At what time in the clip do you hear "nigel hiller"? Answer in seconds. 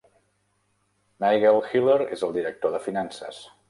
1.25-1.97